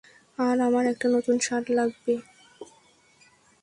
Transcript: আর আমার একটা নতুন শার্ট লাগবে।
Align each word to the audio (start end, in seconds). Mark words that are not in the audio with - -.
আর 0.39 0.57
আমার 0.67 0.85
একটা 0.93 1.07
নতুন 1.15 1.35
শার্ট 1.45 1.67
লাগবে। 1.77 2.13